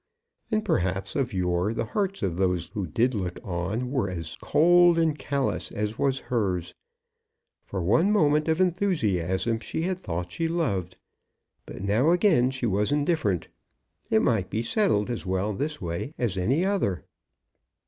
[0.49, 4.97] And perhaps of yore the hearts of those who did look on were as cold
[4.97, 6.73] and callous as was hers.
[7.65, 10.97] For one moment of enthusiasm she had thought she loved,
[11.67, 13.47] but now again she was indifferent.
[14.09, 17.05] It might be settled as well this way as any other.